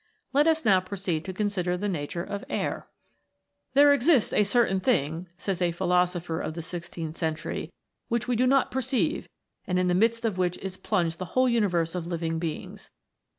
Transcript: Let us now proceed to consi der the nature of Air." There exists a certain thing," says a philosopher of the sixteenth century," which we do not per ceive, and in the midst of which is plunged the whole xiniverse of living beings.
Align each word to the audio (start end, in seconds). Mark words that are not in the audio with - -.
Let 0.33 0.47
us 0.47 0.65
now 0.65 0.79
proceed 0.79 1.23
to 1.25 1.31
consi 1.35 1.63
der 1.63 1.77
the 1.77 1.87
nature 1.87 2.23
of 2.23 2.43
Air." 2.49 2.87
There 3.75 3.93
exists 3.93 4.33
a 4.33 4.43
certain 4.43 4.79
thing," 4.79 5.27
says 5.37 5.61
a 5.61 5.71
philosopher 5.71 6.39
of 6.41 6.55
the 6.55 6.63
sixteenth 6.63 7.15
century," 7.15 7.71
which 8.09 8.27
we 8.27 8.35
do 8.35 8.47
not 8.47 8.71
per 8.71 8.81
ceive, 8.81 9.27
and 9.67 9.77
in 9.77 9.89
the 9.89 9.93
midst 9.93 10.25
of 10.25 10.39
which 10.39 10.57
is 10.57 10.75
plunged 10.75 11.19
the 11.19 11.25
whole 11.37 11.47
xiniverse 11.47 11.93
of 11.93 12.07
living 12.07 12.39
beings. 12.39 12.89